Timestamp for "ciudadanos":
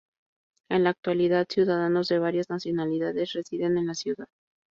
1.47-2.07